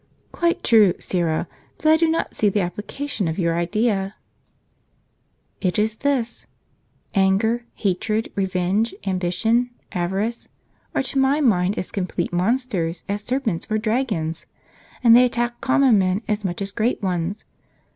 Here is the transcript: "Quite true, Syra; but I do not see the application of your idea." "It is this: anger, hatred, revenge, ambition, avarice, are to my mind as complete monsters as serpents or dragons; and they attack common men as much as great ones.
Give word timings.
"Quite 0.41 0.63
true, 0.63 0.95
Syra; 0.97 1.47
but 1.77 1.85
I 1.85 1.95
do 1.95 2.07
not 2.07 2.35
see 2.35 2.49
the 2.49 2.61
application 2.61 3.27
of 3.27 3.37
your 3.37 3.55
idea." 3.55 4.15
"It 5.61 5.77
is 5.77 5.97
this: 5.97 6.47
anger, 7.13 7.65
hatred, 7.75 8.31
revenge, 8.33 8.95
ambition, 9.05 9.69
avarice, 9.91 10.47
are 10.95 11.03
to 11.03 11.19
my 11.19 11.39
mind 11.39 11.77
as 11.77 11.91
complete 11.91 12.33
monsters 12.33 13.03
as 13.07 13.21
serpents 13.21 13.67
or 13.69 13.77
dragons; 13.77 14.47
and 15.03 15.15
they 15.15 15.23
attack 15.25 15.61
common 15.61 15.99
men 15.99 16.23
as 16.27 16.43
much 16.43 16.63
as 16.63 16.71
great 16.71 17.03
ones. 17.03 17.45